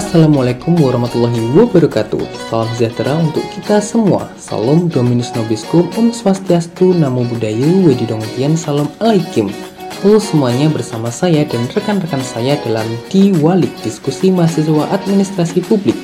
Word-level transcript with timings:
Assalamualaikum 0.00 0.80
warahmatullahi 0.80 1.52
wabarakatuh 1.52 2.24
Salam 2.48 2.72
sejahtera 2.72 3.20
untuk 3.20 3.44
kita 3.52 3.84
semua 3.84 4.32
Salam 4.40 4.88
Dominus 4.88 5.28
Nobiskum 5.36 5.92
Om 5.92 6.08
Swastiastu 6.08 6.96
Namo 6.96 7.28
Buddhaya 7.28 7.68
Wedidongtian 7.84 8.56
Salam 8.56 8.88
Alaikum 8.96 9.52
Halo 10.00 10.16
semuanya 10.16 10.72
bersama 10.72 11.12
saya 11.12 11.44
dan 11.44 11.68
rekan-rekan 11.68 12.24
saya 12.24 12.56
dalam 12.64 12.88
Diwalik 13.12 13.68
Diskusi 13.84 14.32
Mahasiswa 14.32 14.88
Administrasi 14.88 15.60
Publik 15.68 16.00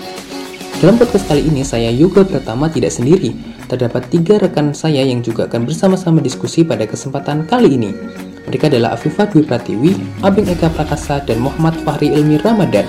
dalam 0.76 1.00
podcast 1.00 1.32
kali 1.32 1.48
ini 1.48 1.64
saya 1.64 1.88
Yoga 1.88 2.20
Pratama 2.20 2.68
tidak 2.68 2.92
sendiri. 2.92 3.32
Terdapat 3.64 4.12
tiga 4.12 4.36
rekan 4.36 4.76
saya 4.76 5.00
yang 5.08 5.24
juga 5.24 5.48
akan 5.48 5.64
bersama-sama 5.64 6.20
diskusi 6.20 6.68
pada 6.68 6.84
kesempatan 6.84 7.48
kali 7.48 7.80
ini. 7.80 7.96
Mereka 8.44 8.68
adalah 8.68 8.92
Afifah 8.92 9.24
Dwi 9.32 9.40
Pratiwi, 9.48 9.96
Abing 10.20 10.44
Eka 10.52 10.68
Prakasa, 10.76 11.24
dan 11.24 11.40
Muhammad 11.40 11.80
Fahri 11.80 12.12
Ilmi 12.12 12.36
Ramadan. 12.44 12.84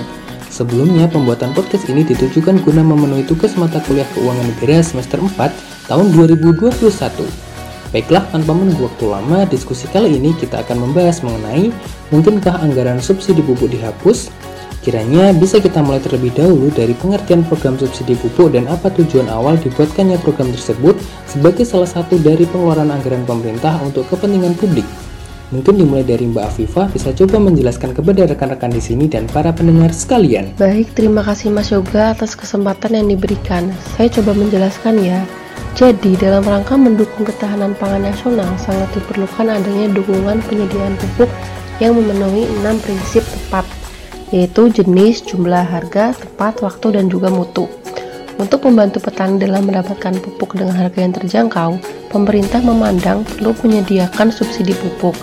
Sebelumnya, 0.47 1.05
pembuatan 1.11 1.51
podcast 1.51 1.87
ini 1.91 2.07
ditujukan 2.07 2.63
guna 2.63 2.81
memenuhi 2.81 3.27
tugas 3.27 3.53
mata 3.59 3.83
kuliah 3.83 4.07
keuangan 4.15 4.47
negara 4.47 4.79
semester 4.81 5.19
4 5.19 5.89
tahun 5.91 6.05
2021. 6.15 6.87
Baiklah, 7.95 8.23
tanpa 8.31 8.51
menunggu 8.51 8.87
waktu 8.91 9.05
lama, 9.07 9.47
diskusi 9.47 9.87
kali 9.91 10.19
ini 10.19 10.35
kita 10.35 10.63
akan 10.63 10.87
membahas 10.87 11.23
mengenai 11.23 11.71
mungkinkah 12.11 12.59
anggaran 12.63 12.99
subsidi 12.99 13.39
pupuk 13.39 13.71
dihapus, 13.71 14.31
Kiranya 14.87 15.35
bisa 15.35 15.59
kita 15.59 15.83
mulai 15.83 15.99
terlebih 15.99 16.31
dahulu 16.31 16.71
dari 16.71 16.95
pengertian 16.95 17.43
program 17.43 17.75
subsidi 17.75 18.15
pupuk 18.15 18.55
dan 18.55 18.71
apa 18.71 18.87
tujuan 18.95 19.27
awal 19.27 19.59
dibuatkannya 19.59 20.15
program 20.23 20.47
tersebut 20.55 20.95
sebagai 21.27 21.67
salah 21.67 21.91
satu 21.91 22.15
dari 22.15 22.47
pengeluaran 22.47 22.87
anggaran 22.95 23.27
pemerintah 23.27 23.75
untuk 23.83 24.07
kepentingan 24.07 24.55
publik. 24.55 24.87
Mungkin 25.47 25.79
dimulai 25.79 26.03
dari 26.03 26.27
Mbak 26.27 26.43
Afifah 26.43 26.91
bisa 26.91 27.15
coba 27.15 27.39
menjelaskan 27.39 27.95
kepada 27.95 28.27
rekan-rekan 28.27 28.67
di 28.67 28.83
sini 28.83 29.07
dan 29.07 29.31
para 29.31 29.55
pendengar 29.55 29.95
sekalian. 29.95 30.51
Baik, 30.59 30.91
terima 30.91 31.23
kasih 31.23 31.55
Mas 31.55 31.71
Yoga 31.71 32.11
atas 32.11 32.35
kesempatan 32.35 32.99
yang 32.99 33.07
diberikan. 33.15 33.71
Saya 33.95 34.11
coba 34.11 34.35
menjelaskan 34.35 34.99
ya. 34.99 35.23
Jadi, 35.79 36.19
dalam 36.19 36.43
rangka 36.43 36.75
mendukung 36.75 37.23
ketahanan 37.23 37.77
pangan 37.79 38.11
nasional, 38.11 38.49
sangat 38.59 38.91
diperlukan 38.91 39.47
adanya 39.47 39.87
dukungan 39.95 40.43
penyediaan 40.51 40.99
pupuk 40.99 41.31
yang 41.79 41.95
memenuhi 41.95 42.49
enam 42.59 42.75
prinsip 42.83 43.23
tepat 43.23 43.63
yaitu 44.31 44.67
jenis, 44.67 45.23
jumlah, 45.23 45.63
harga, 45.63 46.11
tepat, 46.11 46.59
waktu, 46.59 46.99
dan 46.99 47.07
juga 47.07 47.31
mutu. 47.31 47.71
Untuk 48.37 48.69
membantu 48.69 49.01
petani 49.01 49.41
dalam 49.41 49.65
mendapatkan 49.65 50.13
pupuk 50.21 50.53
dengan 50.53 50.77
harga 50.77 51.01
yang 51.01 51.13
terjangkau, 51.17 51.81
pemerintah 52.13 52.61
memandang 52.61 53.25
perlu 53.25 53.57
menyediakan 53.65 54.29
subsidi 54.29 54.77
pupuk. 54.77 55.17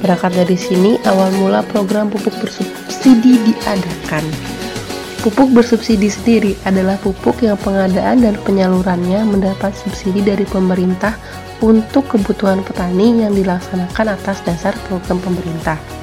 Berangkat 0.00 0.38
dari 0.38 0.54
sini, 0.54 0.94
awal 1.02 1.34
mula 1.42 1.66
program 1.66 2.14
pupuk 2.14 2.32
bersubsidi 2.38 3.42
diadakan. 3.42 4.22
Pupuk 5.20 5.52
bersubsidi 5.52 6.08
sendiri 6.08 6.56
adalah 6.64 6.96
pupuk 6.96 7.44
yang 7.44 7.58
pengadaan 7.60 8.24
dan 8.24 8.38
penyalurannya 8.40 9.20
mendapat 9.26 9.74
subsidi 9.76 10.24
dari 10.24 10.46
pemerintah 10.48 11.12
untuk 11.60 12.08
kebutuhan 12.08 12.64
petani 12.64 13.26
yang 13.26 13.36
dilaksanakan 13.36 14.16
atas 14.16 14.40
dasar 14.48 14.72
program 14.88 15.20
pemerintah. 15.20 15.99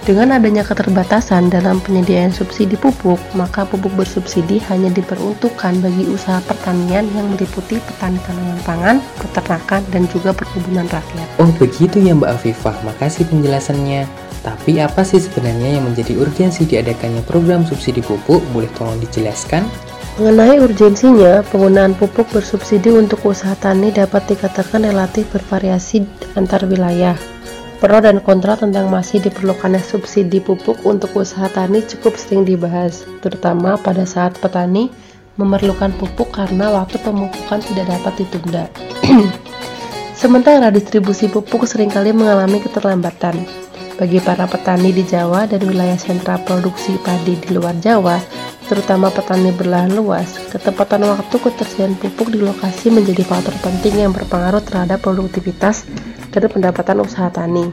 Dengan 0.00 0.32
adanya 0.32 0.64
keterbatasan 0.64 1.52
dalam 1.52 1.76
penyediaan 1.84 2.32
subsidi 2.32 2.72
pupuk, 2.72 3.20
maka 3.36 3.68
pupuk 3.68 3.92
bersubsidi 4.00 4.56
hanya 4.72 4.88
diperuntukkan 4.88 5.76
bagi 5.84 6.08
usaha 6.08 6.40
pertanian 6.48 7.04
yang 7.12 7.28
meliputi 7.28 7.76
petani 7.84 8.16
tanaman 8.24 8.56
pangan, 8.64 8.96
peternakan, 9.20 9.84
dan 9.92 10.08
juga 10.08 10.32
perkebunan 10.32 10.88
rakyat. 10.88 11.28
Oh 11.36 11.52
begitu 11.60 12.00
ya 12.00 12.16
Mbak 12.16 12.32
Afifah, 12.32 12.76
makasih 12.80 13.28
penjelasannya. 13.28 14.08
Tapi 14.40 14.80
apa 14.80 15.04
sih 15.04 15.20
sebenarnya 15.20 15.76
yang 15.76 15.84
menjadi 15.84 16.16
urgensi 16.16 16.64
diadakannya 16.64 17.20
program 17.28 17.68
subsidi 17.68 18.00
pupuk? 18.00 18.40
Boleh 18.56 18.72
tolong 18.80 18.96
dijelaskan? 19.04 19.68
Mengenai 20.16 20.64
urgensinya, 20.64 21.44
penggunaan 21.52 21.92
pupuk 21.92 22.24
bersubsidi 22.32 22.88
untuk 22.88 23.20
usaha 23.28 23.52
tani 23.52 23.92
dapat 23.92 24.32
dikatakan 24.32 24.88
relatif 24.88 25.28
bervariasi 25.28 26.08
antar 26.40 26.64
wilayah. 26.64 27.20
Pro 27.80 27.96
dan 27.96 28.20
kontra 28.20 28.60
tentang 28.60 28.92
masih 28.92 29.24
diperlukannya 29.24 29.80
subsidi 29.80 30.36
pupuk 30.36 30.84
untuk 30.84 31.16
usaha 31.16 31.48
tani 31.48 31.80
cukup 31.80 32.12
sering 32.12 32.44
dibahas, 32.44 33.08
terutama 33.24 33.80
pada 33.80 34.04
saat 34.04 34.36
petani 34.36 34.92
memerlukan 35.40 35.88
pupuk 35.96 36.28
karena 36.28 36.68
waktu 36.76 37.00
pemupukan 37.00 37.56
tidak 37.64 37.88
dapat 37.88 38.12
ditunda. 38.20 38.64
Sementara 40.20 40.68
distribusi 40.68 41.32
pupuk 41.32 41.64
sering 41.64 41.88
kali 41.88 42.12
mengalami 42.12 42.60
keterlambatan. 42.60 43.48
Bagi 43.96 44.20
para 44.20 44.44
petani 44.44 44.92
di 44.92 45.00
Jawa 45.00 45.48
dan 45.48 45.64
wilayah 45.64 45.96
sentra 45.96 46.36
produksi 46.36 47.00
padi 47.00 47.40
di 47.40 47.48
luar 47.56 47.80
Jawa, 47.80 48.20
terutama 48.68 49.08
petani 49.08 49.56
berlahan 49.56 49.96
luas, 49.96 50.36
ketepatan 50.52 51.08
waktu 51.08 51.32
ketersediaan 51.32 51.96
pupuk 51.96 52.28
di 52.28 52.44
lokasi 52.44 52.92
menjadi 52.92 53.24
faktor 53.24 53.56
penting 53.64 54.04
yang 54.04 54.12
berpengaruh 54.12 54.60
terhadap 54.60 55.00
produktivitas 55.00 55.88
dan 56.30 56.46
pendapatan 56.50 57.02
usaha 57.02 57.30
tani. 57.30 57.70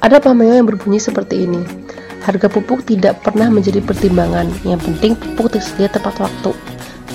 Ada 0.00 0.20
pameo 0.20 0.56
yang 0.56 0.64
berbunyi 0.64 0.96
seperti 0.96 1.44
ini. 1.44 1.60
Harga 2.24 2.48
pupuk 2.52 2.84
tidak 2.84 3.20
pernah 3.24 3.48
menjadi 3.48 3.80
pertimbangan, 3.80 4.48
yang 4.64 4.80
penting 4.80 5.16
pupuk 5.16 5.56
tersedia 5.56 5.88
tepat 5.88 6.20
waktu. 6.20 6.52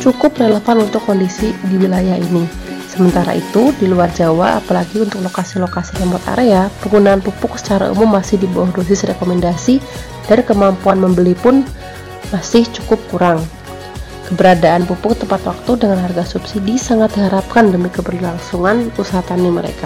Cukup 0.01 0.37
relevan 0.37 0.85
untuk 0.85 1.01
kondisi 1.05 1.53
di 1.65 1.75
wilayah 1.77 2.17
ini. 2.17 2.45
Sementara 2.89 3.35
itu, 3.35 3.75
di 3.75 3.91
luar 3.91 4.07
Jawa, 4.13 4.61
apalagi 4.61 5.03
untuk 5.03 5.19
lokasi-lokasi 5.19 5.99
remote 5.99 6.23
area, 6.31 6.71
penggunaan 6.79 7.19
pupuk 7.19 7.59
secara 7.59 7.91
umum 7.91 8.07
masih 8.15 8.39
di 8.39 8.47
bawah 8.47 8.71
dosis 8.71 9.03
rekomendasi 9.03 9.83
dan 10.31 10.39
kemampuan 10.47 11.01
membeli 11.01 11.35
pun 11.35 11.67
masih 12.31 12.63
cukup 12.71 13.01
kurang. 13.11 13.43
Keberadaan 14.25 14.89
pupuk 14.89 15.21
tepat 15.21 15.45
waktu 15.45 15.85
dengan 15.85 16.01
harga 16.01 16.25
subsidi 16.25 16.81
sangat 16.81 17.13
diharapkan 17.13 17.69
demi 17.69 17.93
keberlangsungan 17.93 18.89
usaha 18.97 19.21
tani 19.21 19.53
mereka. 19.53 19.85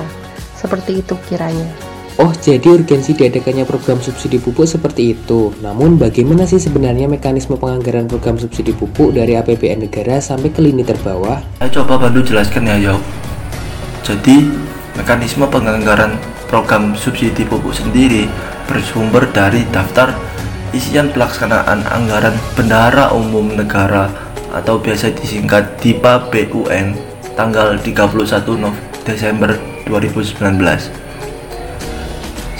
Seperti 0.55 1.03
itu 1.03 1.19
kiranya. 1.27 1.67
Oh, 2.19 2.31
jadi 2.35 2.75
urgensi 2.75 3.16
diadakannya 3.16 3.63
program 3.63 4.00
subsidi 4.00 4.39
pupuk 4.39 4.67
seperti 4.67 5.16
itu. 5.16 5.55
Namun, 5.63 5.95
bagaimana 5.95 6.44
sih 6.47 6.59
sebenarnya 6.59 7.07
mekanisme 7.07 7.55
penganggaran 7.55 8.07
program 8.11 8.35
subsidi 8.35 8.75
pupuk 8.75 9.16
dari 9.16 9.39
APBN 9.39 9.88
negara 9.88 10.19
sampai 10.19 10.51
ke 10.51 10.59
lini 10.59 10.83
terbawah? 10.83 11.39
Saya 11.59 11.71
coba 11.79 12.07
bantu 12.07 12.27
jelaskan 12.27 12.67
ya, 12.67 12.75
Yo. 12.75 12.95
Jadi, 14.03 14.51
mekanisme 15.00 15.47
penganggaran 15.47 16.16
program 16.51 16.91
subsidi 16.95 17.47
pupuk 17.47 17.71
sendiri 17.71 18.27
bersumber 18.67 19.27
dari 19.31 19.63
daftar 19.71 20.11
isian 20.75 21.09
pelaksanaan 21.16 21.88
anggaran 21.88 22.35
bendahara 22.53 23.16
umum 23.16 23.56
negara 23.56 24.28
atau 24.53 24.81
biasa 24.81 25.13
disingkat 25.13 25.77
DIPA 25.81 26.29
BUN 26.29 26.97
tanggal 27.37 27.77
31 27.79 28.45
Desember 29.05 29.55
2019. 29.85 30.35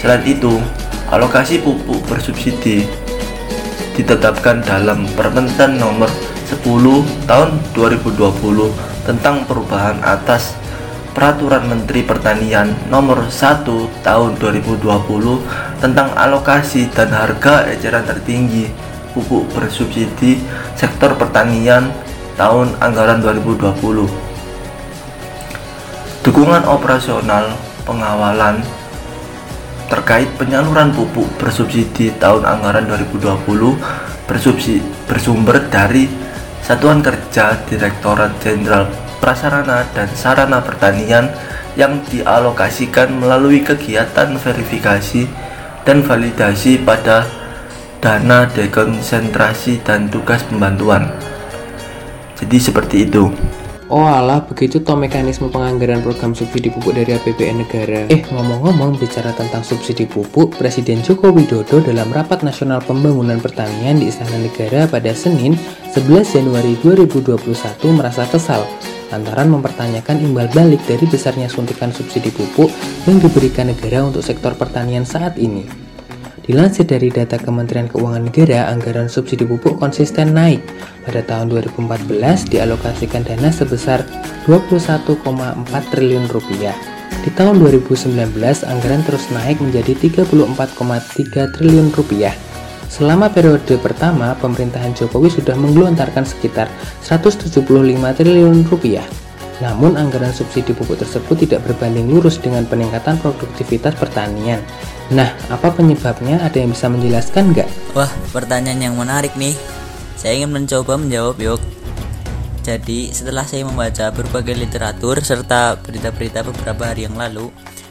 Selain 0.00 0.24
itu, 0.24 0.56
alokasi 1.12 1.60
pupuk 1.60 2.00
bersubsidi 2.08 2.88
ditetapkan 3.98 4.64
dalam 4.64 5.04
Permentan 5.12 5.76
nomor 5.76 6.08
10 6.48 6.64
tahun 7.28 7.50
2020 7.76 9.06
tentang 9.06 9.44
perubahan 9.44 10.00
atas 10.00 10.56
Peraturan 11.10 11.66
Menteri 11.66 12.06
Pertanian 12.06 12.70
nomor 12.86 13.26
1 13.26 13.66
tahun 14.06 14.30
2020 14.38 14.78
tentang 15.82 16.08
alokasi 16.14 16.86
dan 16.94 17.10
harga 17.10 17.66
eceran 17.66 18.06
tertinggi 18.06 18.70
pupuk 19.12 19.46
bersubsidi 19.54 20.40
sektor 20.78 21.14
pertanian 21.18 21.90
tahun 22.40 22.72
anggaran 22.80 23.20
2020. 23.20 24.08
Dukungan 26.20 26.62
operasional 26.68 27.56
pengawalan 27.88 28.60
terkait 29.90 30.30
penyaluran 30.38 30.94
pupuk 30.94 31.26
bersubsidi 31.40 32.14
tahun 32.20 32.46
anggaran 32.46 32.86
2020 32.86 33.74
bersubsidi, 34.30 34.78
bersumber 35.10 35.58
dari 35.66 36.06
Satuan 36.62 37.02
Kerja 37.02 37.66
Direktorat 37.66 38.38
Jenderal 38.38 38.86
Prasarana 39.18 39.82
dan 39.90 40.06
Sarana 40.14 40.62
Pertanian 40.62 41.26
yang 41.74 41.98
dialokasikan 42.06 43.10
melalui 43.18 43.66
kegiatan 43.66 44.30
verifikasi 44.38 45.26
dan 45.82 46.06
validasi 46.06 46.78
pada 46.78 47.39
dana 48.00 48.48
dekonsentrasi 48.48 49.84
dan 49.84 50.08
tugas 50.08 50.40
pembantuan. 50.48 51.12
Jadi 52.40 52.56
seperti 52.56 53.04
itu. 53.04 53.28
Oh 53.90 54.06
alah, 54.06 54.46
begitu 54.46 54.78
toh 54.78 54.94
mekanisme 54.94 55.50
penganggaran 55.50 55.98
program 55.98 56.30
subsidi 56.30 56.70
pupuk 56.70 56.94
dari 56.94 57.10
APBN 57.10 57.66
negara. 57.66 58.06
Eh, 58.06 58.22
ngomong-ngomong 58.30 58.96
bicara 58.96 59.34
tentang 59.34 59.66
subsidi 59.66 60.06
pupuk, 60.06 60.54
Presiden 60.54 61.02
Joko 61.02 61.34
Widodo 61.34 61.82
dalam 61.82 62.06
Rapat 62.14 62.46
Nasional 62.46 62.78
Pembangunan 62.86 63.42
Pertanian 63.42 63.98
di 63.98 64.06
Istana 64.06 64.38
Negara 64.38 64.86
pada 64.86 65.10
Senin 65.10 65.58
11 65.90 66.06
Januari 66.38 66.78
2021 66.78 67.34
merasa 67.90 68.22
kesal 68.30 68.62
lantaran 69.10 69.50
mempertanyakan 69.50 70.22
imbal 70.22 70.46
balik 70.54 70.78
dari 70.86 71.02
besarnya 71.10 71.50
suntikan 71.50 71.90
subsidi 71.90 72.30
pupuk 72.30 72.70
yang 73.10 73.18
diberikan 73.18 73.74
negara 73.74 74.06
untuk 74.06 74.22
sektor 74.22 74.54
pertanian 74.54 75.02
saat 75.02 75.34
ini. 75.34 75.89
Dilansir 76.40 76.88
dari 76.88 77.12
data 77.12 77.36
Kementerian 77.36 77.84
Keuangan 77.84 78.24
Negara, 78.24 78.72
anggaran 78.72 79.12
subsidi 79.12 79.44
pupuk 79.44 79.76
konsisten 79.76 80.32
naik. 80.32 80.64
Pada 81.04 81.20
tahun 81.20 81.52
2014 81.52 82.48
dialokasikan 82.48 83.28
dana 83.28 83.52
sebesar 83.52 84.00
21,4 84.48 85.20
triliun 85.92 86.26
rupiah. 86.32 86.72
Di 87.20 87.28
tahun 87.36 87.60
2019 87.60 88.16
anggaran 88.64 89.02
terus 89.04 89.28
naik 89.28 89.60
menjadi 89.60 89.92
34,3 89.92 91.52
triliun 91.52 91.92
rupiah. 91.92 92.32
Selama 92.88 93.28
periode 93.30 93.76
pertama, 93.78 94.32
pemerintahan 94.40 94.96
Jokowi 94.96 95.30
sudah 95.30 95.54
menggelontarkan 95.54 96.24
sekitar 96.24 96.66
175 97.04 97.62
triliun 98.16 98.64
rupiah. 98.66 99.04
Namun 99.60 100.00
anggaran 100.00 100.32
subsidi 100.32 100.72
pupuk 100.72 100.96
tersebut 100.96 101.44
tidak 101.44 101.68
berbanding 101.68 102.08
lurus 102.08 102.40
dengan 102.40 102.64
peningkatan 102.64 103.20
produktivitas 103.20 103.92
pertanian. 103.92 104.60
Nah, 105.12 105.36
apa 105.52 105.68
penyebabnya? 105.72 106.40
Ada 106.40 106.64
yang 106.64 106.72
bisa 106.72 106.88
menjelaskan 106.88 107.52
nggak? 107.52 107.68
Wah, 107.92 108.08
pertanyaan 108.32 108.80
yang 108.80 108.96
menarik 108.96 109.36
nih. 109.36 109.52
Saya 110.16 110.40
ingin 110.40 110.52
mencoba 110.52 110.96
menjawab 110.96 111.36
yuk. 111.36 111.60
Jadi, 112.64 113.12
setelah 113.12 113.44
saya 113.44 113.64
membaca 113.64 114.12
berbagai 114.12 114.56
literatur 114.56 115.20
serta 115.24 115.80
berita-berita 115.80 116.44
beberapa 116.44 116.92
hari 116.92 117.08
yang 117.08 117.16
lalu, 117.16 117.48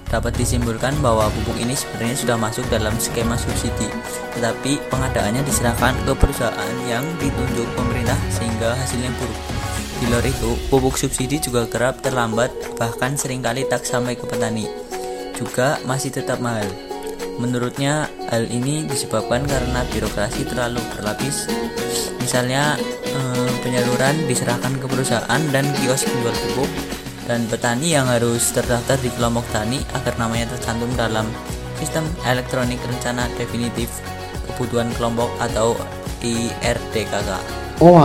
dapat 0.10 0.34
disimpulkan 0.38 0.98
bahwa 1.06 1.30
pupuk 1.30 1.58
ini 1.62 1.78
sebenarnya 1.78 2.18
sudah 2.18 2.38
masuk 2.38 2.66
dalam 2.74 2.94
skema 2.98 3.38
subsidi, 3.38 3.90
tetapi 4.34 4.82
pengadaannya 4.90 5.46
diserahkan 5.46 5.94
ke 6.06 6.14
perusahaan 6.18 6.76
yang 6.90 7.06
ditunjuk 7.22 7.66
pemerintah 7.78 8.18
sehingga 8.34 8.74
hasilnya 8.74 9.14
buruk. 9.22 9.59
Luar 10.08 10.24
itu, 10.24 10.56
pupuk 10.72 10.96
subsidi 10.96 11.44
juga 11.44 11.68
kerap 11.68 12.00
terlambat, 12.00 12.56
bahkan 12.80 13.20
sering 13.20 13.44
kali 13.44 13.68
tak 13.68 13.84
sampai 13.84 14.16
ke 14.16 14.24
petani. 14.24 14.64
Juga 15.36 15.76
masih 15.84 16.16
tetap 16.16 16.40
mahal. 16.40 16.66
Menurutnya, 17.36 18.08
hal 18.32 18.48
ini 18.48 18.88
disebabkan 18.88 19.44
karena 19.44 19.84
birokrasi 19.92 20.48
terlalu 20.48 20.80
berlapis. 20.96 21.52
Misalnya, 22.24 22.80
eh, 23.12 23.52
penyaluran 23.60 24.24
diserahkan 24.28 24.80
ke 24.80 24.88
perusahaan 24.88 25.42
dan 25.52 25.68
kios 25.84 26.08
penjual 26.08 26.36
pupuk, 26.48 26.72
dan 27.30 27.46
petani 27.46 27.94
yang 27.94 28.10
harus 28.10 28.50
terdaftar 28.50 28.98
di 29.04 29.14
kelompok 29.14 29.46
tani 29.54 29.84
agar 29.94 30.18
namanya 30.18 30.50
tercantum 30.58 30.90
dalam 30.98 31.30
sistem 31.78 32.02
elektronik 32.26 32.82
rencana 32.82 33.30
definitif 33.38 34.02
kebutuhan 34.50 34.90
kelompok 34.98 35.30
atau 35.38 35.78
IRDKK. 36.26 37.69
Oh 37.80 37.96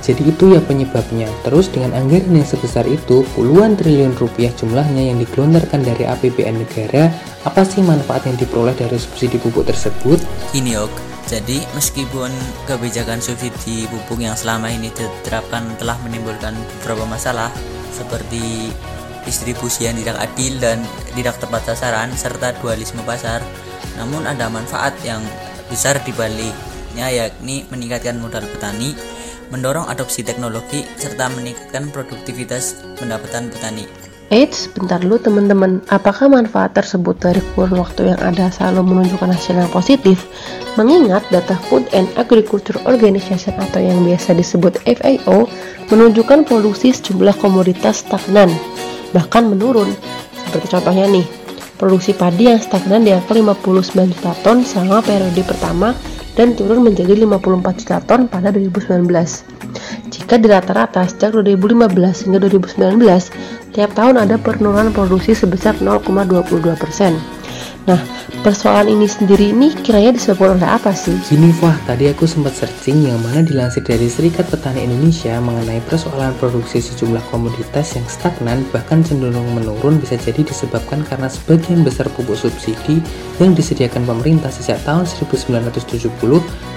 jadi 0.00 0.24
itu 0.24 0.56
ya 0.56 0.60
penyebabnya. 0.64 1.28
Terus 1.44 1.68
dengan 1.68 1.92
anggaran 1.92 2.32
yang 2.32 2.48
sebesar 2.48 2.88
itu, 2.88 3.28
puluhan 3.36 3.76
triliun 3.76 4.16
rupiah 4.16 4.48
jumlahnya 4.56 5.12
yang 5.12 5.20
digelontorkan 5.20 5.84
dari 5.84 6.08
APBN 6.08 6.64
negara, 6.64 7.12
apa 7.44 7.60
sih 7.60 7.84
manfaat 7.84 8.24
yang 8.24 8.40
diperoleh 8.40 8.72
dari 8.72 8.96
subsidi 8.96 9.36
pupuk 9.36 9.68
tersebut? 9.68 10.16
Ini 10.56 10.80
ok, 10.80 10.96
jadi 11.28 11.60
meskipun 11.76 12.32
kebijakan 12.64 13.20
subsidi 13.20 13.84
pupuk 13.92 14.16
yang 14.24 14.32
selama 14.32 14.72
ini 14.72 14.88
diterapkan 14.96 15.76
telah 15.76 16.00
menimbulkan 16.08 16.56
beberapa 16.80 17.04
masalah 17.04 17.52
seperti 17.92 18.72
distribusi 19.28 19.84
yang 19.84 20.00
tidak 20.00 20.24
adil 20.24 20.56
dan 20.56 20.80
tidak 21.12 21.36
tepat 21.36 21.68
sasaran 21.68 22.08
serta 22.16 22.56
dualisme 22.64 23.04
pasar, 23.04 23.44
namun 24.00 24.24
ada 24.24 24.48
manfaat 24.48 24.96
yang 25.04 25.20
besar 25.68 26.00
dibaliknya 26.00 27.12
yakni 27.12 27.68
meningkatkan 27.68 28.16
modal 28.16 28.48
petani 28.48 28.96
mendorong 29.50 29.88
adopsi 29.88 30.24
teknologi, 30.24 30.84
serta 30.96 31.32
meningkatkan 31.32 31.88
produktivitas 31.92 32.80
pendapatan 32.96 33.48
petani. 33.48 33.84
Eits, 34.28 34.68
bentar 34.76 35.00
dulu 35.00 35.16
teman-teman, 35.16 35.80
apakah 35.88 36.28
manfaat 36.28 36.76
tersebut 36.76 37.16
dari 37.16 37.40
kurun 37.56 37.80
waktu 37.80 38.12
yang 38.12 38.20
ada 38.20 38.52
selalu 38.52 38.92
menunjukkan 38.92 39.32
hasil 39.32 39.56
yang 39.56 39.72
positif? 39.72 40.28
Mengingat 40.76 41.24
data 41.32 41.56
Food 41.72 41.88
and 41.96 42.04
Agriculture 42.20 42.76
Organization 42.84 43.56
atau 43.56 43.80
yang 43.80 44.04
biasa 44.04 44.36
disebut 44.36 44.84
FAO 44.84 45.48
menunjukkan 45.88 46.44
produksi 46.44 46.92
sejumlah 46.92 47.40
komoditas 47.40 48.04
stagnan, 48.04 48.52
bahkan 49.16 49.48
menurun. 49.48 49.88
Seperti 50.44 50.76
contohnya 50.76 51.08
nih, 51.08 51.24
produksi 51.80 52.12
padi 52.12 52.52
yang 52.52 52.60
stagnan 52.60 53.08
di 53.08 53.16
angka 53.16 53.32
59 53.32 54.12
juta 54.12 54.32
ton 54.44 54.60
selama 54.60 55.00
periode 55.00 55.40
pertama 55.40 55.96
dan 56.38 56.54
turun 56.54 56.86
menjadi 56.86 57.18
54 57.18 57.82
juta 57.82 57.98
ton 58.06 58.30
pada 58.30 58.54
2019. 58.54 59.02
Jika 60.06 60.38
di 60.38 60.46
rata-rata 60.46 61.02
sejak 61.02 61.34
2015 61.34 62.30
hingga 62.30 62.38
2019, 62.46 63.74
tiap 63.74 63.90
tahun 63.98 64.22
ada 64.22 64.38
penurunan 64.38 64.94
produksi 64.94 65.34
sebesar 65.34 65.74
0,22 65.82 66.78
persen. 66.78 67.18
Nah, 67.88 68.04
persoalan 68.44 68.92
ini 68.92 69.08
sendiri 69.08 69.48
ini 69.48 69.72
kiranya 69.72 70.12
disebabkan 70.12 70.60
oleh 70.60 70.68
apa 70.68 70.92
sih? 70.92 71.16
Gini 71.24 71.48
Fah, 71.56 71.72
tadi 71.88 72.04
aku 72.12 72.28
sempat 72.28 72.52
searching 72.52 73.08
yang 73.08 73.16
mana 73.24 73.40
dilansir 73.40 73.80
dari 73.80 74.12
Serikat 74.12 74.44
Petani 74.52 74.84
Indonesia 74.84 75.40
mengenai 75.40 75.80
persoalan 75.88 76.36
produksi 76.36 76.84
sejumlah 76.84 77.24
komoditas 77.32 77.96
yang 77.96 78.04
stagnan 78.04 78.60
bahkan 78.76 79.00
cenderung 79.00 79.48
menurun 79.56 79.96
bisa 79.96 80.20
jadi 80.20 80.44
disebabkan 80.44 81.00
karena 81.08 81.32
sebagian 81.32 81.80
besar 81.80 82.12
pupuk 82.12 82.36
subsidi 82.36 83.00
yang 83.40 83.56
disediakan 83.56 84.04
pemerintah 84.04 84.52
sejak 84.52 84.76
tahun 84.84 85.08
1970 85.08 86.12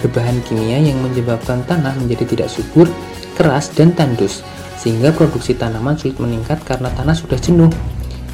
berbahan 0.07 0.37
kimia 0.47 0.79
yang 0.79 0.95
menyebabkan 1.03 1.59
tanah 1.67 1.91
menjadi 1.99 2.23
tidak 2.23 2.47
subur, 2.47 2.87
keras, 3.35 3.67
dan 3.75 3.91
tandus 3.91 4.47
sehingga 4.79 5.11
produksi 5.11 5.59
tanaman 5.59 5.99
sulit 5.99 6.15
meningkat 6.23 6.63
karena 6.63 6.87
tanah 6.95 7.19
sudah 7.19 7.35
jenuh 7.35 7.67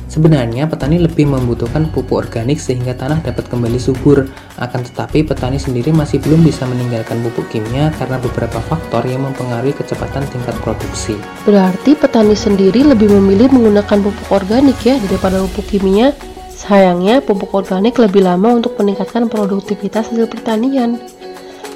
Sebenarnya 0.08 0.72
petani 0.72 1.04
lebih 1.04 1.28
membutuhkan 1.28 1.92
pupuk 1.92 2.24
organik 2.24 2.64
sehingga 2.64 2.96
tanah 2.96 3.20
dapat 3.20 3.52
kembali 3.52 3.76
subur. 3.76 4.24
Akan 4.56 4.80
tetapi 4.80 5.28
petani 5.28 5.60
sendiri 5.60 5.92
masih 5.92 6.24
belum 6.24 6.48
bisa 6.48 6.64
meninggalkan 6.64 7.20
pupuk 7.28 7.52
kimia 7.52 7.92
karena 8.00 8.16
beberapa 8.16 8.64
faktor 8.64 9.04
yang 9.04 9.28
mempengaruhi 9.28 9.76
kecepatan 9.76 10.24
tingkat 10.32 10.56
produksi. 10.64 11.20
Berarti 11.44 11.94
petani 12.00 12.40
sendiri 12.40 12.88
lebih 12.88 13.12
memilih 13.20 13.52
menggunakan 13.52 14.00
pupuk 14.00 14.28
organik 14.32 14.80
ya 14.82 14.96
daripada 14.96 15.44
pupuk 15.44 15.76
kimia. 15.76 16.16
Sayangnya 16.56 17.22
pupuk 17.22 17.54
organik 17.54 18.00
lebih 18.00 18.26
lama 18.26 18.58
untuk 18.58 18.80
meningkatkan 18.80 19.28
produktivitas 19.30 20.10
hasil 20.10 20.26
pertanian. 20.26 20.98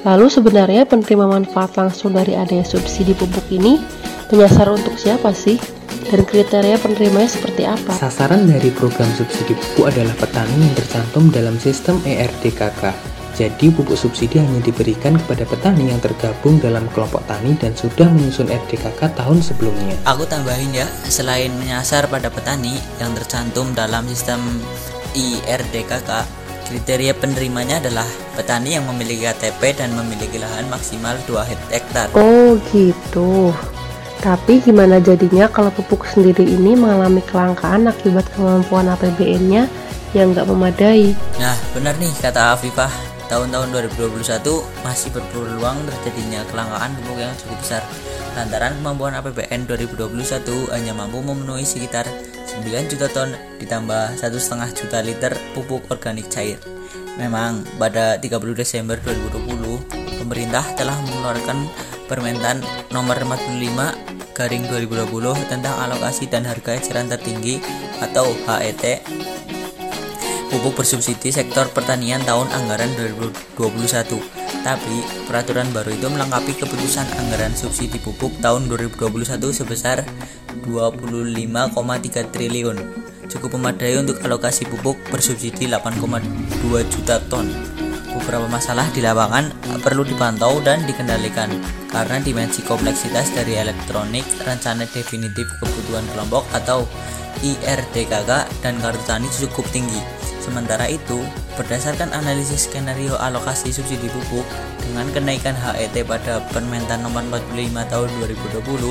Lalu 0.02 0.26
sebenarnya 0.26 0.82
penerima 0.82 1.30
manfaat 1.30 1.78
langsung 1.78 2.16
dari 2.16 2.34
adanya 2.34 2.66
subsidi 2.66 3.14
pupuk 3.14 3.46
ini 3.54 3.78
menyasar 4.32 4.72
untuk 4.72 4.98
siapa 4.98 5.30
sih? 5.30 5.81
Dan 6.08 6.26
kriteria 6.26 6.76
penerimanya 6.78 7.30
seperti 7.30 7.62
apa? 7.66 7.94
Sasaran 7.94 8.48
dari 8.50 8.70
program 8.74 9.08
subsidi 9.14 9.54
pupuk 9.54 9.90
adalah 9.90 10.14
petani 10.18 10.56
yang 10.58 10.74
tercantum 10.74 11.30
dalam 11.30 11.56
sistem 11.58 11.98
ERDKK. 12.02 13.12
Jadi 13.32 13.72
pupuk 13.72 13.96
subsidi 13.96 14.36
hanya 14.36 14.60
diberikan 14.60 15.16
kepada 15.16 15.48
petani 15.48 15.88
yang 15.88 15.96
tergabung 16.04 16.60
dalam 16.60 16.84
kelompok 16.92 17.24
tani 17.24 17.56
dan 17.56 17.72
sudah 17.72 18.04
menyusun 18.12 18.52
RDKK 18.52 19.16
tahun 19.16 19.40
sebelumnya. 19.40 19.96
Aku 20.04 20.28
tambahin 20.28 20.68
ya, 20.76 20.84
selain 21.08 21.48
menyasar 21.56 22.12
pada 22.12 22.28
petani 22.28 22.76
yang 23.00 23.16
tercantum 23.16 23.72
dalam 23.72 24.04
sistem 24.04 24.36
IRDKK, 25.16 26.28
kriteria 26.68 27.16
penerimanya 27.16 27.80
adalah 27.80 28.04
petani 28.36 28.76
yang 28.76 28.84
memiliki 28.84 29.24
KTP 29.24 29.80
dan 29.80 29.96
memiliki 29.96 30.36
lahan 30.36 30.68
maksimal 30.68 31.16
2 31.24 31.72
hektar. 31.72 32.12
Oh 32.12 32.60
gitu. 32.68 33.48
Tapi 34.22 34.62
gimana 34.62 35.02
jadinya 35.02 35.50
kalau 35.50 35.74
pupuk 35.74 36.06
sendiri 36.06 36.46
ini 36.46 36.78
mengalami 36.78 37.18
kelangkaan 37.26 37.90
akibat 37.90 38.22
kemampuan 38.38 38.86
APBN-nya 38.94 39.66
yang 40.14 40.30
nggak 40.30 40.46
memadai? 40.46 41.10
Nah, 41.42 41.58
benar 41.74 41.98
nih 41.98 42.14
kata 42.22 42.54
Afifah. 42.54 42.86
Tahun-tahun 43.26 43.74
2021 43.98 44.22
masih 44.86 45.10
berpeluang 45.10 45.74
terjadinya 45.90 46.46
kelangkaan 46.54 46.94
pupuk 47.02 47.18
yang 47.18 47.34
cukup 47.34 47.58
besar. 47.66 47.82
Lantaran 48.38 48.78
kemampuan 48.78 49.18
APBN 49.18 49.66
2021 49.66 50.70
hanya 50.70 50.92
mampu 50.94 51.18
memenuhi 51.18 51.66
sekitar 51.66 52.06
9 52.62 52.92
juta 52.94 53.10
ton 53.10 53.34
ditambah 53.58 54.22
1,5 54.22 54.78
juta 54.78 54.98
liter 55.02 55.32
pupuk 55.50 55.82
organik 55.90 56.30
cair. 56.30 56.62
Memang 57.18 57.66
pada 57.74 58.22
30 58.22 58.54
Desember 58.54 59.02
2020, 59.02 59.82
pemerintah 60.22 60.62
telah 60.78 60.94
mengeluarkan 61.10 61.66
Permentan 62.12 62.60
nomor 62.92 63.16
45 63.16 64.36
garing 64.36 64.68
2020 64.68 65.32
tentang 65.48 65.72
alokasi 65.80 66.28
dan 66.28 66.44
harga 66.44 66.76
eceran 66.76 67.08
tertinggi 67.08 67.56
atau 68.04 68.28
HET 68.44 69.00
pupuk 70.52 70.84
bersubsidi 70.84 71.32
sektor 71.32 71.64
pertanian 71.72 72.20
tahun 72.28 72.44
anggaran 72.52 72.92
2021. 73.56 74.20
Tapi, 74.60 74.96
peraturan 75.24 75.72
baru 75.72 75.96
itu 75.96 76.06
melengkapi 76.12 76.52
keputusan 76.60 77.08
anggaran 77.16 77.56
subsidi 77.56 77.96
pupuk 77.96 78.36
tahun 78.44 78.68
2021 78.68 79.40
sebesar 79.48 80.04
25,3 80.68 82.28
triliun. 82.28 82.76
Cukup 83.32 83.56
memadai 83.56 83.96
untuk 83.96 84.20
alokasi 84.20 84.68
pupuk 84.68 85.00
bersubsidi 85.08 85.64
8,2 85.72 86.20
juta 86.92 87.16
ton 87.32 87.48
beberapa 88.14 88.46
masalah 88.48 88.88
di 88.92 89.00
lapangan 89.04 89.50
perlu 89.80 90.04
dipantau 90.06 90.60
dan 90.64 90.84
dikendalikan. 90.88 91.50
Karena 91.92 92.16
dimensi 92.24 92.64
kompleksitas 92.64 93.36
dari 93.36 93.60
elektronik 93.60 94.24
rencana 94.44 94.88
definitif 94.88 95.48
kebutuhan 95.60 96.04
kelompok 96.16 96.48
atau 96.56 96.88
IRDKK 97.42 98.62
dan 98.64 98.78
kartu 98.80 99.02
tani 99.04 99.28
cukup 99.28 99.66
tinggi 99.74 100.21
Sementara 100.42 100.90
itu, 100.90 101.22
berdasarkan 101.54 102.10
analisis 102.10 102.66
skenario 102.66 103.14
alokasi 103.14 103.70
subsidi 103.70 104.10
pupuk 104.10 104.42
dengan 104.82 105.06
kenaikan 105.14 105.54
HET 105.54 106.02
pada 106.02 106.42
Permentan 106.50 107.06
nomor 107.06 107.22
45 107.30 107.70
tahun 107.86 108.08
2020 108.58 108.90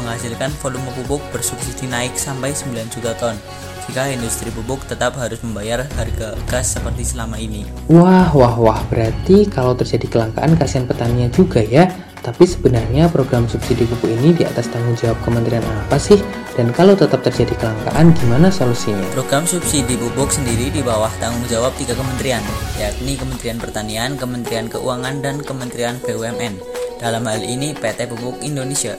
menghasilkan 0.00 0.48
volume 0.64 0.88
pupuk 0.96 1.20
bersubsidi 1.36 1.84
naik 1.84 2.16
sampai 2.16 2.56
9 2.56 2.72
juta 2.88 3.12
ton 3.20 3.36
jika 3.84 4.08
industri 4.08 4.48
pupuk 4.50 4.82
tetap 4.88 5.14
harus 5.20 5.38
membayar 5.44 5.84
harga 6.00 6.32
gas 6.48 6.74
seperti 6.74 7.04
selama 7.06 7.36
ini. 7.36 7.68
Wah, 7.92 8.32
wah, 8.32 8.56
wah, 8.56 8.80
berarti 8.88 9.46
kalau 9.52 9.76
terjadi 9.76 10.08
kelangkaan 10.10 10.56
kasihan 10.56 10.88
petaninya 10.88 11.28
juga 11.28 11.60
ya. 11.60 11.92
Tapi 12.24 12.42
sebenarnya 12.42 13.06
program 13.12 13.46
subsidi 13.46 13.86
pupuk 13.86 14.10
ini 14.10 14.34
di 14.34 14.42
atas 14.42 14.66
tanggung 14.72 14.98
jawab 14.98 15.20
kementerian 15.22 15.62
apa 15.62 16.00
sih? 16.00 16.18
Dan 16.56 16.72
kalau 16.72 16.96
tetap 16.96 17.20
terjadi 17.20 17.52
kelangkaan, 17.60 18.16
gimana 18.16 18.48
solusinya? 18.48 19.04
Program 19.12 19.44
subsidi 19.44 19.92
pupuk 19.92 20.32
sendiri 20.32 20.72
di 20.72 20.80
bawah 20.80 21.12
tanggung 21.20 21.44
jawab 21.52 21.76
tiga 21.76 21.92
kementerian, 21.92 22.40
yakni 22.80 23.20
Kementerian 23.20 23.60
Pertanian, 23.60 24.16
Kementerian 24.16 24.72
Keuangan, 24.72 25.20
dan 25.20 25.44
Kementerian 25.44 26.00
BUMN. 26.00 26.56
Dalam 26.96 27.28
hal 27.28 27.44
ini 27.44 27.76
PT 27.76 28.08
Pupuk 28.08 28.40
Indonesia. 28.40 28.96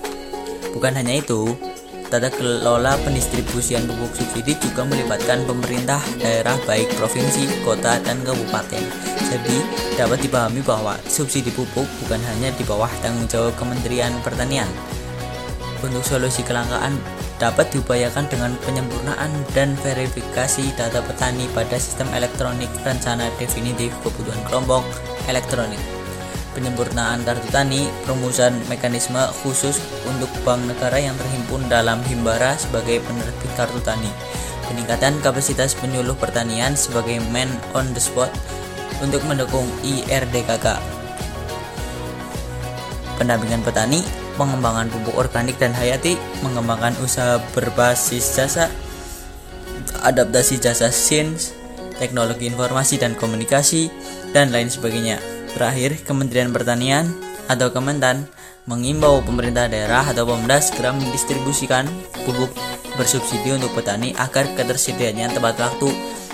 Bukan 0.70 0.94
hanya 1.02 1.18
itu, 1.18 1.58
Tata 2.08 2.32
kelola 2.32 2.96
pendistribusian 3.04 3.84
pupuk 3.84 4.16
subsidi 4.16 4.56
juga 4.64 4.88
melibatkan 4.88 5.44
pemerintah 5.44 6.00
daerah 6.16 6.56
baik 6.64 6.88
provinsi, 6.96 7.68
kota, 7.68 8.00
dan 8.00 8.24
kabupaten. 8.24 8.80
Jadi, 9.28 9.58
dapat 10.00 10.24
dipahami 10.24 10.64
bahwa 10.64 10.96
subsidi 11.04 11.52
pupuk 11.52 11.84
bukan 12.00 12.22
hanya 12.32 12.56
di 12.56 12.64
bawah 12.64 12.88
tanggung 13.04 13.28
jawab 13.28 13.52
Kementerian 13.60 14.16
Pertanian. 14.24 14.72
Untuk 15.84 16.00
solusi 16.00 16.48
kelangkaan 16.48 16.96
dapat 17.38 17.70
diupayakan 17.70 18.26
dengan 18.30 18.58
penyempurnaan 18.66 19.30
dan 19.54 19.78
verifikasi 19.86 20.74
data 20.74 21.06
petani 21.06 21.46
pada 21.54 21.78
sistem 21.78 22.10
elektronik 22.18 22.70
rencana 22.82 23.30
definitif 23.38 23.94
kebutuhan 24.02 24.42
kelompok 24.50 24.82
elektronik. 25.30 25.80
Penyempurnaan 26.58 27.22
kartu 27.22 27.46
tani, 27.54 27.86
perumusan 28.02 28.58
mekanisme 28.66 29.22
khusus 29.46 29.78
untuk 30.10 30.30
bank 30.42 30.66
negara 30.66 30.98
yang 30.98 31.14
terhimpun 31.14 31.62
dalam 31.70 32.02
Himbara 32.10 32.58
sebagai 32.58 32.98
penerbit 33.06 33.52
kartu 33.54 33.78
tani, 33.86 34.10
peningkatan 34.66 35.22
kapasitas 35.22 35.78
penyuluh 35.78 36.18
pertanian 36.18 36.74
sebagai 36.74 37.22
man 37.30 37.46
on 37.78 37.94
the 37.94 38.02
spot 38.02 38.34
untuk 39.06 39.22
mendukung 39.30 39.70
IRDKK, 39.86 40.82
pendampingan 43.22 43.62
petani, 43.62 44.02
pengembangan 44.38 44.88
pupuk 44.94 45.18
organik 45.18 45.58
dan 45.58 45.74
hayati, 45.74 46.16
mengembangkan 46.46 46.94
usaha 47.02 47.42
berbasis 47.52 48.38
jasa, 48.38 48.70
adaptasi 50.06 50.62
jasa 50.62 50.94
sains, 50.94 51.58
teknologi 51.98 52.48
informasi 52.48 53.02
dan 53.02 53.18
komunikasi, 53.18 53.90
dan 54.32 54.54
lain 54.54 54.70
sebagainya. 54.70 55.18
Terakhir, 55.58 55.98
Kementerian 56.06 56.54
Pertanian 56.54 57.10
atau 57.50 57.74
Kementan 57.74 58.30
mengimbau 58.70 59.24
pemerintah 59.26 59.66
daerah 59.66 60.06
atau 60.06 60.28
Pemda 60.28 60.60
segera 60.60 60.94
mendistribusikan 60.94 61.88
pupuk 62.28 62.52
bersubsidi 63.00 63.56
untuk 63.56 63.72
petani 63.74 64.12
agar 64.20 64.52
ketersediaannya 64.54 65.34
tepat 65.34 65.56
waktu 65.58 65.90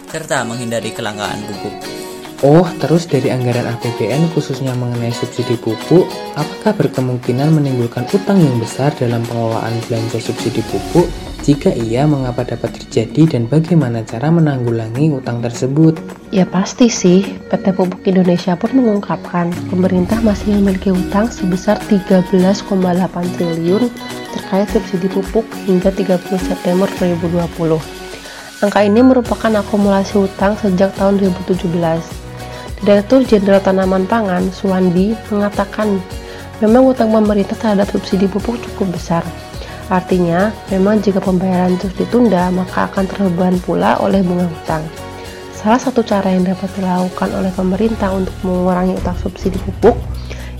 serta 0.10 0.45
menghindari 0.45 0.91
kelangkaan 0.91 1.41
pupuk. 1.45 2.02
Oh, 2.42 2.66
terus 2.82 3.06
dari 3.06 3.30
anggaran 3.30 3.70
APBN 3.70 4.34
khususnya 4.34 4.74
mengenai 4.74 5.13
subsidi 5.13 5.54
pupuk, 5.60 6.10
apakah 6.34 6.74
berkemungkinan 6.74 7.54
menimbulkan 7.54 8.10
utang 8.10 8.42
yang 8.42 8.58
besar 8.58 8.90
dalam 8.98 9.22
pengelolaan 9.30 9.78
belanja 9.86 10.18
subsidi 10.18 10.66
pupuk 10.74 11.06
jika 11.44 11.75
iya, 11.75 12.08
mengapa 12.08 12.48
dapat 12.48 12.72
terjadi 12.72 13.36
dan 13.36 13.52
bagaimana 13.52 14.00
cara 14.08 14.32
menanggulangi 14.32 15.12
utang 15.12 15.44
tersebut? 15.44 16.00
Ya 16.32 16.48
pasti 16.48 16.88
sih, 16.88 17.36
PT 17.52 17.75
Pupuk 17.75 18.00
Indonesia 18.08 18.56
pun 18.56 18.72
mengungkapkan 18.80 19.52
pemerintah 19.68 20.24
masih 20.24 20.56
memiliki 20.56 20.96
utang 20.96 21.28
sebesar 21.28 21.84
13,8 21.92 22.63
triliun 23.36 23.92
terkait 24.32 24.72
subsidi 24.72 25.12
pupuk 25.12 25.44
hingga 25.68 25.92
30 25.92 26.24
September 26.40 26.88
2020. 26.96 27.44
Angka 28.63 28.80
ini 28.80 29.04
merupakan 29.04 29.52
akumulasi 29.60 30.24
utang 30.24 30.56
sejak 30.56 30.96
tahun 30.96 31.20
2017. 31.20 32.23
Direktur 32.84 33.24
Jenderal 33.24 33.63
Tanaman 33.63 34.04
Pangan, 34.06 34.52
Suwandi, 34.52 35.16
mengatakan 35.32 36.04
memang 36.60 36.92
utang 36.92 37.16
pemerintah 37.16 37.56
terhadap 37.56 37.88
subsidi 37.92 38.28
pupuk 38.28 38.60
cukup 38.60 38.92
besar, 38.92 39.24
Artinya, 39.92 40.56
memang 40.72 41.04
jika 41.04 41.20
pembayaran 41.20 41.75
terus 41.75 41.92
ditunda, 42.00 42.48
maka 42.56 42.88
akan 42.88 43.04
terbeban 43.04 43.60
pula 43.62 44.00
oleh 44.00 44.24
bunga 44.24 44.48
hutang. 44.48 44.84
Salah 45.52 45.80
satu 45.80 46.04
cara 46.04 46.32
yang 46.32 46.48
dapat 46.48 46.72
dilakukan 46.80 47.30
oleh 47.36 47.52
pemerintah 47.52 48.12
untuk 48.16 48.36
mengurangi 48.42 48.96
utang 48.96 49.16
subsidi 49.20 49.60
pupuk 49.60 49.96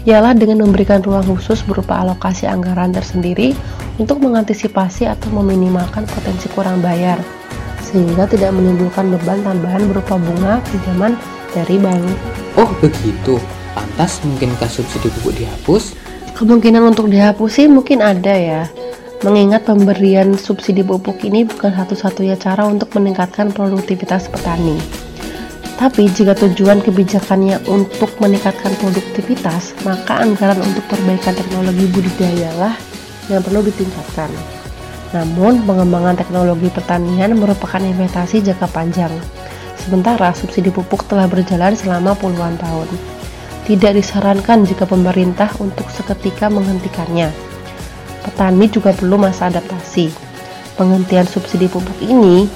ialah 0.04 0.36
dengan 0.36 0.68
memberikan 0.68 1.00
ruang 1.00 1.24
khusus 1.24 1.64
berupa 1.64 2.04
alokasi 2.04 2.44
anggaran 2.44 2.92
tersendiri 2.92 3.56
untuk 3.96 4.20
mengantisipasi 4.20 5.08
atau 5.08 5.32
meminimalkan 5.32 6.04
potensi 6.04 6.52
kurang 6.52 6.84
bayar, 6.84 7.16
sehingga 7.80 8.28
tidak 8.28 8.52
menimbulkan 8.52 9.08
beban 9.16 9.40
tambahan 9.48 9.88
berupa 9.88 10.20
bunga 10.20 10.60
pinjaman 10.68 11.16
dari 11.54 11.78
bank. 11.80 12.04
Oh 12.58 12.70
begitu, 12.82 13.38
pantas 13.78 14.20
mungkinkah 14.26 14.68
subsidi 14.68 15.10
pupuk 15.18 15.38
dihapus? 15.38 15.96
Kemungkinan 16.34 16.94
untuk 16.94 17.08
dihapus 17.14 17.62
sih 17.62 17.70
mungkin 17.70 18.02
ada 18.02 18.34
ya, 18.34 18.66
Mengingat 19.24 19.64
pemberian 19.64 20.36
subsidi 20.36 20.84
pupuk 20.84 21.24
ini 21.24 21.48
bukan 21.48 21.72
satu-satunya 21.72 22.36
cara 22.36 22.68
untuk 22.68 22.92
meningkatkan 22.92 23.56
produktivitas 23.56 24.28
petani. 24.28 24.76
Tapi 25.80 26.12
jika 26.12 26.36
tujuan 26.36 26.84
kebijakannya 26.84 27.64
untuk 27.72 28.12
meningkatkan 28.20 28.76
produktivitas, 28.84 29.80
maka 29.88 30.20
anggaran 30.20 30.60
untuk 30.60 30.84
perbaikan 30.92 31.40
teknologi 31.40 31.88
budidaya 31.88 32.52
lah 32.60 32.76
yang 33.32 33.40
perlu 33.40 33.64
ditingkatkan. 33.64 34.28
Namun, 35.16 35.64
pengembangan 35.64 36.20
teknologi 36.20 36.68
pertanian 36.68 37.40
merupakan 37.40 37.80
investasi 37.80 38.44
jangka 38.44 38.68
panjang. 38.76 39.14
Sementara 39.84 40.32
subsidi 40.32 40.72
pupuk 40.72 41.04
telah 41.12 41.28
berjalan 41.28 41.76
selama 41.76 42.16
puluhan 42.16 42.56
tahun. 42.56 42.88
Tidak 43.68 43.96
disarankan 43.96 44.64
jika 44.64 44.88
pemerintah 44.88 45.52
untuk 45.60 45.88
seketika 45.92 46.48
menghentikannya 46.52 47.32
petani 48.24 48.66
juga 48.72 48.96
perlu 48.96 49.20
masa 49.20 49.52
adaptasi. 49.52 50.10
Penghentian 50.80 51.28
subsidi 51.30 51.70
pupuk 51.70 52.00
ini 52.02 52.50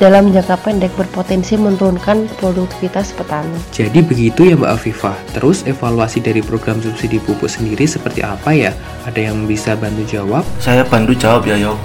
dalam 0.00 0.32
jangka 0.32 0.56
pendek 0.60 0.92
berpotensi 0.96 1.58
menurunkan 1.60 2.30
produktivitas 2.40 3.12
petani. 3.12 3.58
Jadi 3.74 4.00
begitu 4.00 4.48
ya 4.48 4.54
Mbak 4.56 4.72
Afifah. 4.72 5.16
Terus 5.36 5.66
evaluasi 5.68 6.24
dari 6.24 6.40
program 6.40 6.80
subsidi 6.80 7.20
pupuk 7.20 7.50
sendiri 7.50 7.84
seperti 7.84 8.24
apa 8.24 8.56
ya? 8.56 8.72
Ada 9.04 9.32
yang 9.32 9.44
bisa 9.44 9.76
bantu 9.76 10.06
jawab? 10.08 10.44
Saya 10.62 10.86
bantu 10.86 11.12
jawab 11.12 11.44
ya 11.44 11.60
Yok. 11.60 11.76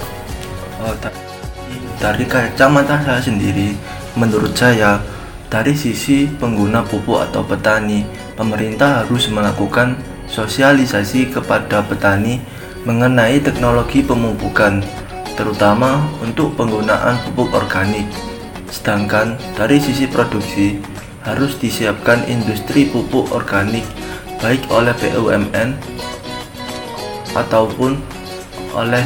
Oh, 0.82 0.96
dari 2.02 2.26
kacamata 2.26 2.98
saya 3.06 3.22
sendiri, 3.22 3.78
menurut 4.16 4.56
saya 4.56 5.00
dari 5.52 5.76
sisi 5.76 6.28
pengguna 6.28 6.84
pupuk 6.88 7.20
atau 7.20 7.44
petani, 7.44 8.08
pemerintah 8.40 9.04
harus 9.04 9.28
melakukan 9.28 10.00
sosialisasi 10.32 11.32
kepada 11.32 11.84
petani 11.84 12.40
mengenai 12.88 13.44
teknologi 13.44 14.00
pemupukan, 14.02 14.80
terutama 15.36 16.02
untuk 16.24 16.56
penggunaan 16.56 17.20
pupuk 17.28 17.52
organik. 17.52 18.08
Sedangkan 18.72 19.36
dari 19.60 19.78
sisi 19.84 20.08
produksi, 20.08 20.80
harus 21.22 21.54
disiapkan 21.62 22.26
industri 22.26 22.90
pupuk 22.90 23.30
organik 23.30 23.86
baik 24.42 24.66
oleh 24.74 24.90
BUMN 24.98 25.78
ataupun 27.38 27.94
oleh 28.74 29.06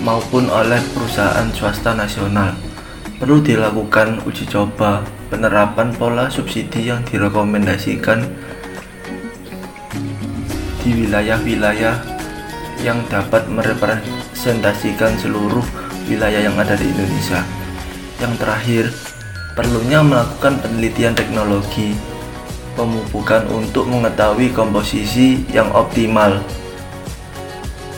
maupun 0.00 0.48
oleh 0.48 0.80
perusahaan 0.96 1.46
swasta 1.52 1.92
nasional. 1.92 2.56
Perlu 3.22 3.38
dilakukan 3.38 4.26
uji 4.26 4.50
coba 4.50 5.06
penerapan 5.30 5.94
pola 5.94 6.26
subsidi 6.26 6.90
yang 6.90 7.06
direkomendasikan 7.06 8.18
di 10.82 10.90
wilayah-wilayah 10.90 12.02
yang 12.82 12.98
dapat 13.06 13.46
merepresentasikan 13.46 15.14
seluruh 15.22 15.62
wilayah 16.10 16.50
yang 16.50 16.58
ada 16.58 16.74
di 16.74 16.82
Indonesia. 16.90 17.46
Yang 18.18 18.34
terakhir, 18.42 18.84
perlunya 19.54 20.02
melakukan 20.02 20.58
penelitian 20.58 21.14
teknologi 21.14 21.94
pemupukan 22.74 23.46
untuk 23.54 23.86
mengetahui 23.86 24.50
komposisi 24.50 25.46
yang 25.54 25.70
optimal 25.70 26.42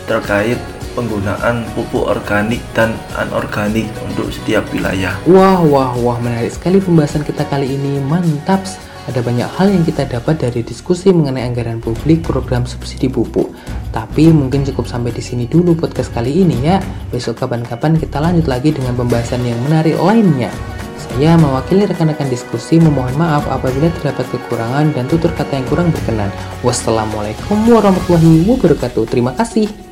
terkait 0.05 0.61
penggunaan 0.95 1.67
pupuk 1.75 2.07
organik 2.07 2.63
dan 2.71 2.95
anorganik 3.19 3.85
untuk 4.07 4.31
setiap 4.31 4.63
wilayah. 4.71 5.13
Wah, 5.27 5.59
wah, 5.59 5.91
wah, 5.99 6.17
menarik 6.23 6.55
sekali 6.55 6.79
pembahasan 6.79 7.27
kita 7.27 7.43
kali 7.45 7.75
ini. 7.75 7.99
Mantap. 7.99 8.63
Ada 9.05 9.21
banyak 9.21 9.45
hal 9.45 9.69
yang 9.69 9.85
kita 9.85 10.09
dapat 10.09 10.41
dari 10.41 10.65
diskusi 10.65 11.13
mengenai 11.13 11.45
anggaran 11.45 11.77
publik 11.77 12.25
program 12.25 12.65
subsidi 12.65 13.05
pupuk. 13.05 13.53
Tapi 13.93 14.33
mungkin 14.33 14.65
cukup 14.65 14.89
sampai 14.89 15.13
di 15.13 15.21
sini 15.21 15.45
dulu 15.45 15.77
podcast 15.77 16.09
kali 16.09 16.41
ini 16.41 16.57
ya. 16.65 16.81
Besok 17.13 17.45
kapan-kapan 17.45 18.01
kita 18.01 18.17
lanjut 18.17 18.49
lagi 18.49 18.73
dengan 18.73 18.97
pembahasan 18.97 19.45
yang 19.45 19.61
menarik 19.61 19.93
lainnya. 20.01 20.49
Saya 20.97 21.37
mewakili 21.37 21.85
rekan-rekan 21.85 22.33
diskusi 22.33 22.81
memohon 22.81 23.13
maaf 23.13 23.45
apabila 23.45 23.93
terdapat 24.01 24.25
kekurangan 24.33 24.89
dan 24.97 25.05
tutur 25.05 25.29
kata 25.37 25.53
yang 25.53 25.67
kurang 25.69 25.93
berkenan. 25.93 26.33
Wassalamualaikum 26.65 27.61
warahmatullahi 27.69 28.41
wabarakatuh. 28.49 29.05
Terima 29.05 29.37
kasih. 29.37 29.84